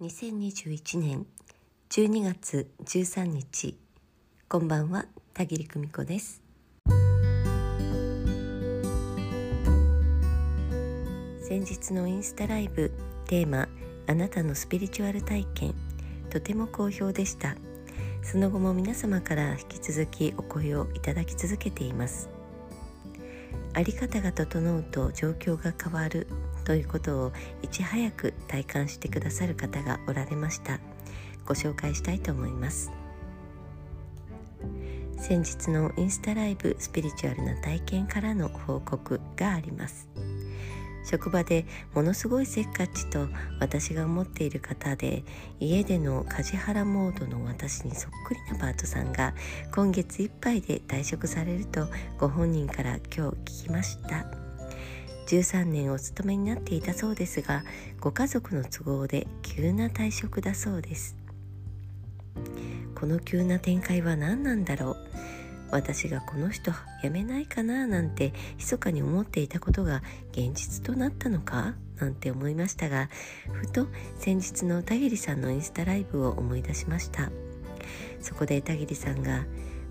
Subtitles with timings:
[0.00, 1.26] 2021年
[1.88, 3.78] 12月13日。
[4.48, 6.42] こんばんは田切久美子です。
[11.48, 12.92] 先日のインスタライブ
[13.26, 13.68] テーマ
[14.06, 15.74] あなたのスピリチュアル体験
[16.28, 17.56] とても好評でした。
[18.22, 22.28] その後も皆様から引き続きお声をいただき続けています
[23.72, 26.26] あり方が整うと状況が変わる
[26.66, 30.80] ということをいち早く体感してくださる方がおられました。
[31.46, 32.90] ご紹介したいと思います。
[35.16, 40.08] 先日のインスタライブスピリチュアルな体験からの報告があります。
[41.08, 43.28] 職場でものすごいせっかちと
[43.60, 45.22] 私が思っている方で
[45.60, 49.32] 家での梶原モードの私にそっくりなパートさんが
[49.72, 51.86] 今月いっぱいで退職されると
[52.18, 54.45] ご本人から今日聞きました。
[55.26, 57.64] 13年お勤めになっていたそうですが
[58.00, 61.16] ご家族の都合で急な退職だそうです。
[62.94, 64.96] この急な展開は何なんだろう？
[65.70, 66.70] 私がこの人
[67.02, 71.74] 辞めないかななんて密かに思っていたことが現実となったのか？
[71.98, 73.08] なんて思いましたが
[73.52, 77.30] ふと先日の田切さんのインスタライブを思い出しました。
[78.20, 79.44] そこで田切さんが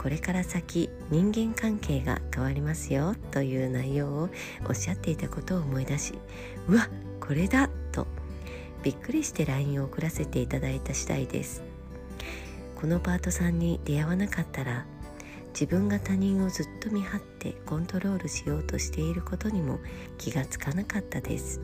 [0.00, 4.30] これから先人間関係が変わりますよという内容を
[4.66, 6.14] おっしゃっていたことを思い出し
[6.68, 6.88] うわ
[7.20, 8.06] これだと
[8.82, 11.62] びっくりして LINE を送らせていただいた次第です。
[12.80, 14.86] このパートさんに出会わなかったら
[15.48, 19.80] 自分が他人をずっと見張ってコントロールしようとしていることにも
[20.16, 21.60] 気がつかなかったです。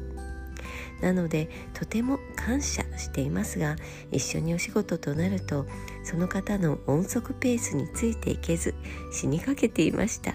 [1.00, 3.76] なのでとても感謝していますが
[4.10, 5.66] 一緒にお仕事となると
[6.04, 8.74] その方の音速ペースについていけず
[9.12, 10.34] 死にかけていました。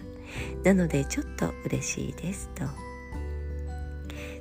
[0.64, 2.66] なのでちょっと嬉しいですと。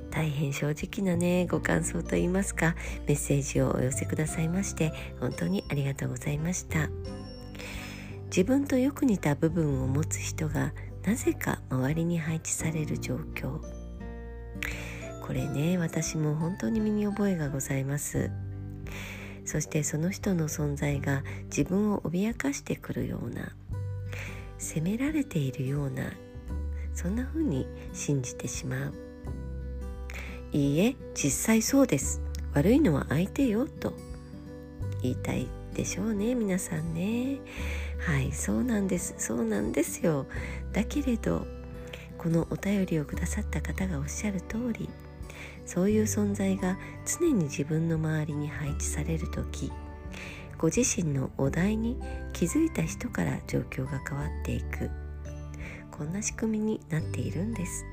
[0.09, 2.75] 大変正直なねご感想といいますか
[3.07, 6.89] メッセージをお寄せくださいまして本当にありがとうございました。
[8.25, 10.73] 自分とよく似た部分を持つ人が
[11.03, 13.59] なぜか周りに配置される状況。
[15.21, 18.31] これね私も本当に身に覚えがございます。
[19.45, 23.51] そしてその人の存在が自分を脅かしてくるような
[24.57, 26.11] 責められているような
[26.93, 28.93] そんな風に信じてしまう。
[30.51, 32.21] いいえ実際そうです。
[32.53, 33.93] 悪いのは相手よと
[35.01, 37.39] 言いたいでしょうね皆さんね。
[38.05, 39.15] はいそうなんです。
[39.17, 40.27] そうなんですよ。
[40.73, 41.47] だけれど
[42.17, 44.89] このお便りをくださった方がおっしゃる通り
[45.65, 49.71] そういう存在が常に自分の周りに配置される時
[50.61, 51.97] ご自身のお題に
[52.33, 54.91] 気づいた人から状況が変わっていく。
[55.89, 57.83] こんな仕組みになっているんです。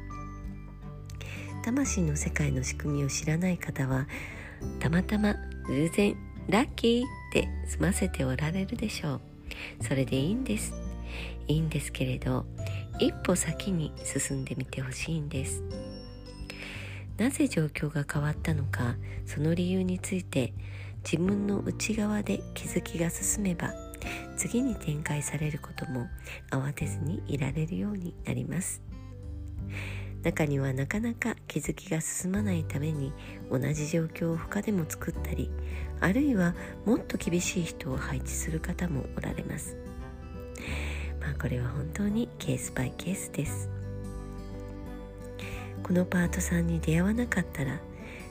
[1.64, 4.06] 魂の世界の仕組みを知らない方は
[4.80, 5.34] たまたま
[5.66, 6.14] 偶然
[6.48, 9.20] ラッキーって済ませておられるでしょう。
[9.80, 10.74] それでいいんです。
[11.46, 12.44] いいんですけれど
[12.98, 15.62] 一歩先に進んでみてほしいんです。
[17.18, 18.96] なぜ状況が変わったのか
[19.26, 20.54] その理由について
[21.04, 23.74] 自分の内側で気づきが進めば
[24.36, 26.06] 次に展開されることも
[26.50, 28.80] 慌てずにいられるようになります。
[30.22, 33.12] 中にはなかなか気づきが進まないために
[33.50, 35.48] 同じ状況を他でも作ったり
[36.00, 36.54] あるいは
[36.84, 39.76] もっと厳しい人を配置する方もおられます。
[41.20, 43.77] まあこれは本当にケースバイケースです。
[45.88, 47.80] このパートさんに出会わなかったら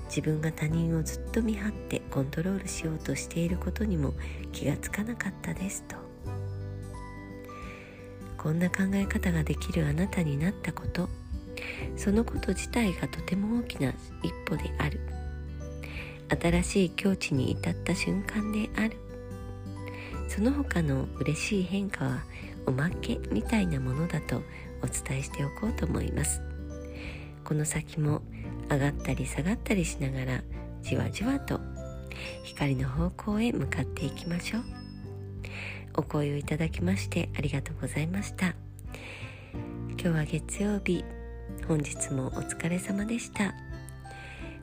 [0.06, 4.14] 自分が他人をずっと見張ってコントロールしようとしていることにも
[4.52, 5.96] 気がつかなかったですと。
[8.38, 11.10] こんな考え方ができるあなたになったこと
[11.96, 13.90] そのこと自体がとても大きな
[14.22, 15.00] 一歩である。
[16.40, 18.98] 新しい境地に至った瞬間である。
[20.28, 22.24] その他の嬉しい変化は
[22.68, 24.44] おまけみたいなものだと
[24.84, 26.47] お伝えしておこうと思います。
[27.48, 28.24] この先も
[28.70, 30.44] 上がったり下がったりしながら
[30.82, 31.62] じわじわと
[32.44, 34.64] 光の方向へ向かっていきましょう。
[35.96, 38.48] お声をいただきましてありがとうございました。
[39.92, 41.06] 今日は月曜日
[41.70, 43.54] 本日もお疲れ様でした。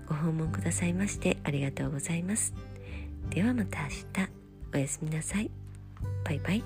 [0.07, 2.53] ご訪問くださいましてありがとうございます。
[3.31, 4.05] ではまた明日。
[4.75, 5.51] おやすみなさい。
[6.23, 6.63] バイバイ。